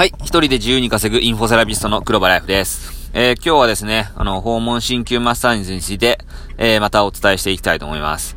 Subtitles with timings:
[0.00, 0.14] はい。
[0.20, 3.10] 一人で自由に稼ぐインフォセラピストの黒羽ライフです。
[3.12, 6.20] えー、今日はですね、あの、訪問鍼灸マッサージについて、
[6.56, 8.34] えー、またお伝えしていきたいと思います。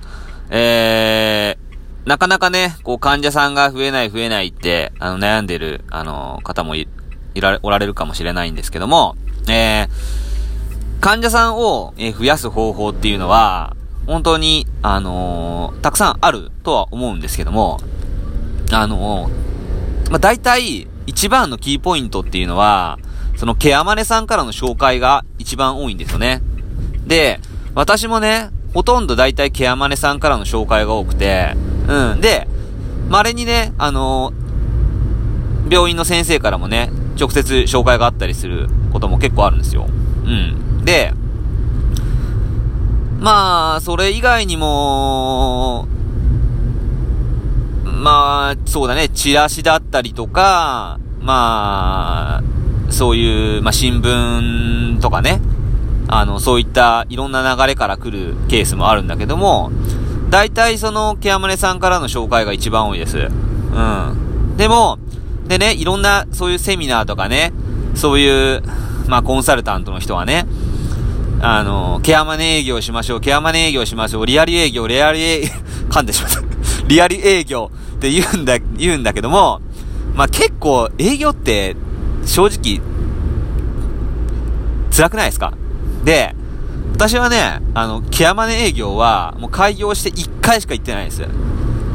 [0.49, 6.89] えー、なかなかね、こう、患者さんが増えない増えないって、あの、悩んでる、あの、方もい、
[7.34, 9.16] いられ、おられるかもしれないんですけども、
[9.48, 17.80] えー、患者さんを、え増やす方法っていうのは、本当に、あの、たくさんあるとは思うんですけども、
[18.73, 19.32] あの、
[20.09, 23.00] まあ、大体、一番のキーポイントっていうのは、
[23.36, 26.42] そのケアマネさんからの紹介が一番多いんですよね。
[27.06, 27.39] で、
[27.75, 31.56] 私もね、ほとんど大体ケアマネさんからの紹介が多くて、
[31.88, 32.22] うん。
[32.22, 32.47] で、
[33.09, 36.89] 稀にね、あのー、病院の先生からもね、
[37.20, 39.88] 直接紹介があったりすることも結構あるんですよ。
[39.88, 40.86] うん。
[40.86, 41.14] で、
[43.20, 45.88] まあ、それ以外にも、
[48.03, 55.39] まあ、そうだね、チラシだったりとか、まあ、そういう、まあ、新聞とかね、
[56.09, 59.72] あの、そういったいろんな流れから来るケースもあるんだけども、
[60.30, 63.19] 大体その、ケアマネさんからの紹介が一番多いです。
[63.19, 64.58] うん。
[64.58, 64.99] でも、
[65.47, 67.53] でね、いろんな、そういうセミナーとかね、
[67.95, 68.64] そういう、
[69.08, 70.45] まあ、コンサルタントの人はね、
[71.39, 75.49] あの、ケアマネ営業しましょう、ケアマネ営業しましょう、リアル営業、リアル営、
[75.89, 76.42] 噛んでしまった。
[76.86, 77.72] リアル営業
[78.03, 79.61] って言うんだ、言うんだけども、
[80.13, 81.77] まあ、結構営業って
[82.25, 82.81] 正直
[84.91, 85.53] 辛くないですか？
[86.03, 86.35] で、
[86.91, 91.25] 私はね、あの、ケアマネ営業はもう開業して1回しか行ってないです。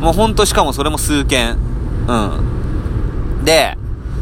[0.00, 1.58] もうほんとしかもそれも数件。
[2.08, 2.14] う
[3.42, 3.44] ん。
[3.44, 3.76] で、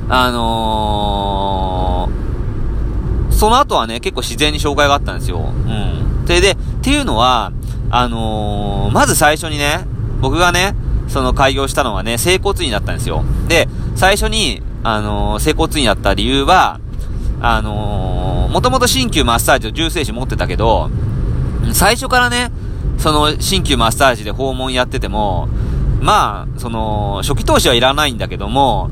[0.09, 5.39] あのー、その後はね、結構自然に紹介があったんですよ。
[5.39, 6.25] うん。
[6.27, 7.53] で、で、っていうのは、
[7.91, 9.87] あのー、まず最初にね、
[10.21, 10.75] 僕がね、
[11.09, 13.25] その開業したのはね、整骨院だったんですよ。
[13.49, 16.81] で、最初に、あのー、整骨院やった理由は、
[17.41, 20.91] あのー、もともと鍼灸マッサージと重生師持ってたけど、
[21.73, 22.51] 最初からね、
[22.99, 25.49] その鍼灸マッサージで訪問やってても、
[26.01, 28.91] まあ、その、初期投資はいらないんだけども、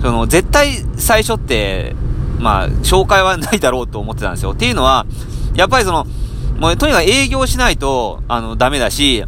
[0.00, 1.94] その、絶対最初って、
[2.38, 4.52] まあ、紹介はないだろうと思ってたんですよ。
[4.52, 5.06] っていうのは、
[5.54, 6.06] やっぱりその、
[6.58, 9.24] もうとにかく営業しないと、あの、ダメだし、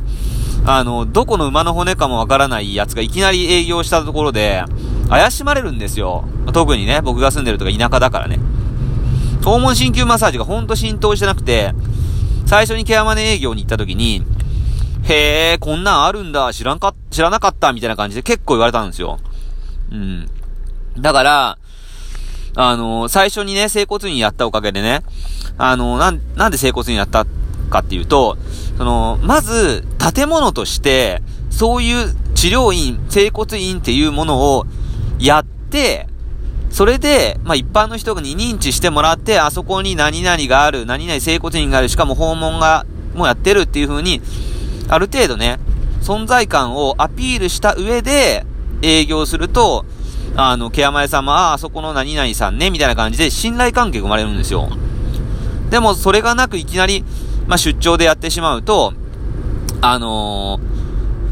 [0.69, 4.65] あの、どこの馬の骨かもわからないやつがいきなり営業したところで、
[5.09, 6.25] 怪しまれるんですよ。
[6.53, 8.41] 特にね、僕が住んでるとか田舎だからね。
[9.44, 11.72] 訪問鍼灸マッサージがほんと浸透してなくて、
[12.47, 14.22] 最初にケアマネ営業に行った時に、
[15.05, 19.21] へえ、こんなんあるんだ、知らんか、知らなかった、みたいな感じで結構言われたんですよ。
[19.93, 20.28] うん。
[20.99, 21.59] だから、
[22.59, 25.03] あの最初にね、整骨院やったおかげでね、
[25.59, 27.26] あのなん、なんで整骨院やった
[27.81, 28.37] かっていうと、
[28.76, 34.66] その、まず、建物として、そういう治療院、整骨院っていうものを
[35.19, 36.06] やって、
[36.70, 44.20] それで、まあ、一般の人に認知してもらって、あそこに何々がある、何々整骨院がある、しかも訪問が、もうやってるっていう風に、
[44.88, 45.58] ある程度ね、
[46.03, 48.44] 存在感をアピールした上で、
[48.82, 49.87] 営業すると、
[50.37, 54.69] あの、ケアマネさんも、ああ、そこの何々さんね、みたいな感じで信頼関係が生まれるんですよ。
[55.70, 57.04] でも、それがなくいきなり、
[57.47, 58.93] まあ、出張でやってしまうと、
[59.81, 60.59] あの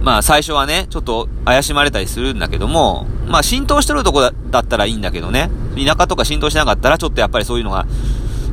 [0.00, 7.86] ー、まあ、最初はね、ちょっと怪しまれたりするんだけども、まあ、浸透してるとこだったらいいんだけどね、田舎とか浸透しなかったら、ちょっとやっぱりそういうのが、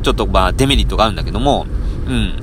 [0.01, 1.67] ちょっとまあ、デメリットがあるんだけども、
[2.07, 2.35] うん。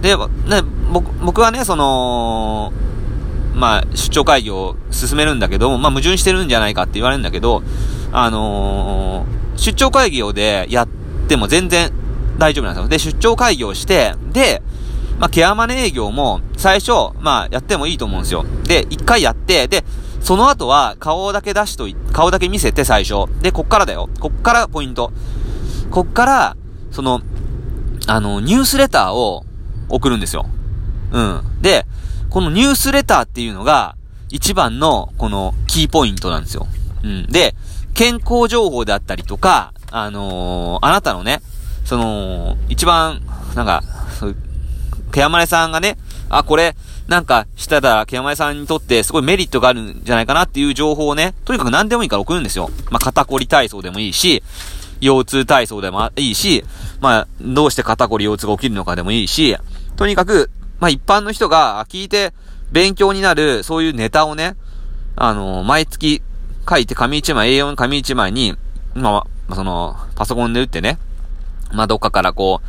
[0.00, 0.62] で、ね、
[0.92, 2.72] 僕、僕はね、その、
[3.54, 7.62] まあ、出張会議を進めるんだけども、まあ、矛盾してるんじゃないかって言われるんだけど、
[8.12, 10.88] あのー、出張会議をでやっ
[11.28, 11.90] ても全然
[12.38, 13.12] 大丈夫なんですよ。
[13.12, 14.62] で、出張会議をして、で、
[15.18, 18.44] まあ、ケアマネ営業も、最初、まあ、やってもいいと思うんですよ。
[18.64, 19.84] で、一回やって、で、
[20.20, 23.30] その後は、顔だけ出しとい、顔だけ見せて最初。
[23.40, 24.10] で、こっからだよ。
[24.20, 25.12] こっからポイント。
[25.90, 26.56] こっから、
[26.90, 27.22] その、
[28.06, 29.44] あの、ニュースレターを
[29.88, 30.46] 送るんですよ。
[31.12, 31.42] うん。
[31.62, 31.86] で、
[32.28, 33.96] このニュースレターっていうのが、
[34.30, 36.66] 一番の、この、キーポイントなんですよ。
[37.02, 37.26] うん。
[37.28, 37.54] で、
[37.94, 41.40] 健康情報であったりとか、あのー、あなたのね、
[41.86, 43.22] その、一番、
[43.54, 43.82] なんか、
[44.18, 44.36] そういう、
[45.12, 45.96] ケアマネさんがね、
[46.28, 52.70] あ、これ、なんか、したら、ケアマネさんにとってすごいメリットがあるんじゃないかなっていう情報をね、とにかく何でもいいから送るんですよ。
[52.90, 54.42] まあ、肩こり体操でもいいし、
[55.00, 56.64] 腰痛体操でもいいし、
[57.00, 59.56] まあ、どうして肩こり腰痛が起きるのかでもいいし、
[59.94, 60.50] とにかく、
[60.80, 62.32] まあ、一般の人が聞いて
[62.72, 64.56] 勉強になる、そういうネタをね、
[65.14, 66.22] あのー、毎月
[66.68, 68.56] 書いて紙一枚、A4 紙一枚に、
[68.94, 70.98] まあ、その、パソコンで打ってね、
[71.72, 72.66] まあ、どっかからこう、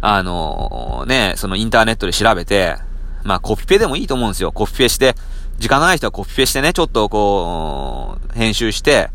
[0.00, 2.76] あのー、ね、そのインターネットで調べて、
[3.24, 4.52] まあ、コピペでもいいと思うんですよ。
[4.52, 5.14] コピペして、
[5.58, 9.10] 時間がない人はコピペしてね、ちょっとこう、編集して、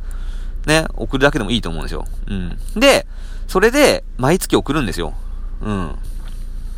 [0.66, 2.06] ね、送るだけでもいいと思うんですよ。
[2.28, 2.58] うん。
[2.80, 3.08] で、
[3.48, 5.14] それで、毎月送るんですよ。
[5.62, 5.96] うん。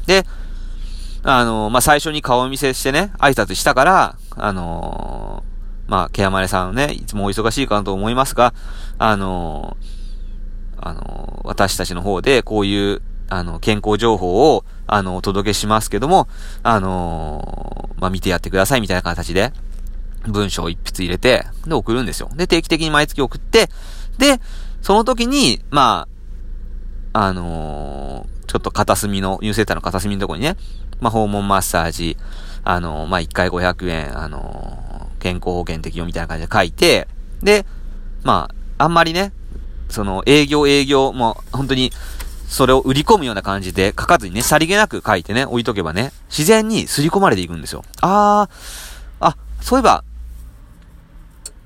[0.05, 0.25] で、
[1.23, 8.53] あのー、まあ、最初に顔見せしてね、挨拶したから、あのー、まあ、ケアマネさんね、いつもお忙しいかなと思いますが、
[8.97, 10.04] あのー、
[10.85, 16.27] あの私たちの方でこういう、あの、健康情報を、あの、お届けしますけども、
[16.61, 19.51] あのまあ、見てやってくださいみたいな形で、
[20.27, 22.29] 文章を一筆入れて、で、送るんですよ。
[22.35, 23.67] で、定期的に毎月送って、
[24.19, 24.39] で、
[24.83, 26.07] その時に、ま
[27.13, 30.55] あ、あのー、ちょっと片隅の、ニュースレターの片隅のところにね、
[30.99, 32.15] まあ、訪問マッサージ、
[32.63, 37.07] あのー、まあ、1回500円、あのー、健康保険適用みたいな感じで書いて、
[37.41, 37.65] で、
[38.23, 39.33] まあ、あんまりね、
[39.89, 41.91] その、営業営業、もう、本当に、
[42.47, 47.83] それを売り込むような感じで書かずにね、さりげなく書いてね、置いとけばね、自然に刷り込まれていくんですよ。
[48.01, 50.03] あー、あ、そういえば、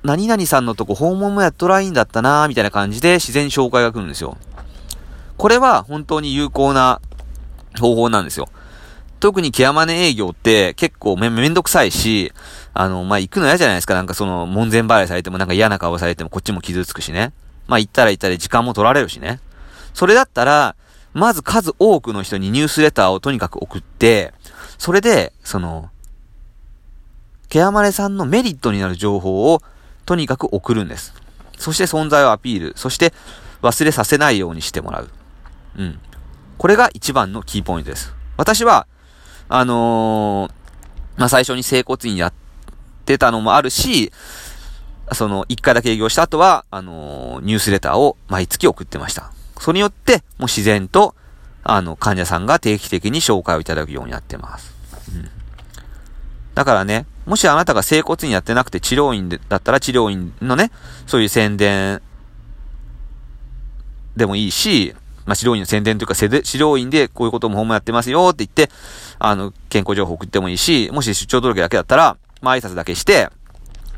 [0.04, 4.38] 何々さんのとこ訪問もやっとらいんだったなーみたいな感じで自然に紹介が来るんですよ。
[5.38, 7.02] これは本当に有効な
[7.80, 8.48] 方法なんですよ。
[9.20, 12.32] 特にケアマネ営業って結構め、めんどくさいし、
[12.74, 13.94] あの、まあ、行くの嫌じゃないですか。
[13.94, 17.34] なんかその、門前払いされてもなんか嫌な顔されてもこっちも傷つくしね。
[17.70, 19.40] まあ、行ったら行ったら時間も取られるしね。
[19.94, 20.76] それだったら、
[21.14, 24.34] まず数多くの人にニュースレターをとにかく送って、
[24.80, 25.90] それで、その、
[27.48, 29.62] ケアマネさんのメリットになる情報を
[30.06, 31.14] とにかく送るんです。
[31.58, 32.74] そして存在をアピール。
[32.76, 33.14] そして
[33.62, 35.10] 忘れさせないようにしてもらう。
[35.78, 36.00] うん。
[36.58, 38.14] これが一番のキーポイントです。
[38.36, 38.88] 私は、
[39.48, 42.34] あのー、まあ、最初に整骨院やっ
[43.06, 44.12] てたのもあるし、
[45.14, 49.32] その、一回だけ営業した後は、あのー、ニュースレターを毎月送ってました。
[49.60, 51.16] それによって、もう自然と、
[51.64, 54.74] あの、患者さんが定期的に紹介をいただくようになってます。
[55.14, 55.30] うん。
[56.56, 60.72] だからね、もしあなたが整骨院やってなくて治療院だったら治療院のね、
[61.06, 62.02] そういう宣伝
[64.16, 64.96] でもいいし、
[65.26, 68.74] まあ、治療院の宣伝というか、治療院でこういうことも訪問やってますよって言って、
[69.20, 73.30] あの、健康情報送ってもいいし、もし出張届だけだったら、まあ、挨拶だけして、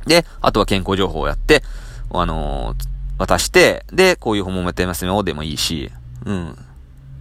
[0.05, 1.63] で、あとは健康情報をやって、
[2.11, 2.85] あのー、
[3.17, 5.91] 渡して、で、こういう訪問もやってますよでもいいし、
[6.25, 6.57] うん。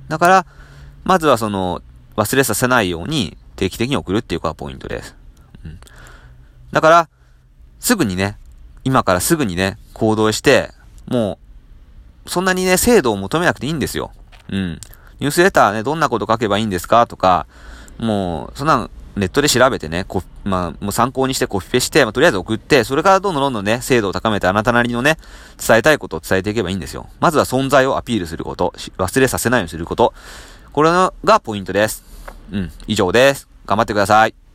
[0.09, 0.47] だから、
[1.05, 1.82] まずはその、
[2.17, 5.17] 忘れさせないように定期的に送るっていうのがポイントです。
[5.65, 5.79] うん。
[6.73, 7.09] だから、
[7.79, 8.37] すぐにね、
[8.85, 10.73] 今からすぐにね、行動して、
[11.06, 11.38] も
[12.27, 14.12] う、そんなにね、精度を求めなくていいんですよ。
[14.49, 14.81] うん。
[15.19, 17.47] ニュースレターね、どんなこと書けばいいんですかとか、
[17.99, 25.17] もう、そんなの、ネットで調べてね、こ、まあ、もう参考にしてコピペして、まあ、とりあえず送って、それからどんどんどんどんね、精度を高めてあなたなりのね、
[25.65, 27.09] 伝えたいことを伝えていけばいいんですよ。
[27.21, 30.15] まずは存在をアピールすること、忘れさせないようにすること。
[30.73, 32.05] これがポイントです。
[32.53, 33.49] うん、以上です。
[33.67, 34.50] 頑張ってください。